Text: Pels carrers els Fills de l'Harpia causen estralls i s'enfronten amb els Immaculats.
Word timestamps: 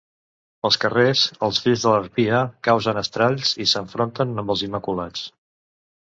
Pels 0.65 0.77
carrers 0.83 1.25
els 1.47 1.59
Fills 1.65 1.83
de 1.83 1.91
l'Harpia 1.91 2.39
causen 2.67 2.99
estralls 3.01 3.51
i 3.65 3.67
s'enfronten 3.73 4.45
amb 4.45 4.55
els 4.55 4.63
Immaculats. 4.69 5.27